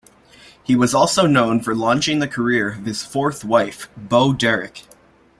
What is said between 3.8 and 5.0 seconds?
Bo Derek.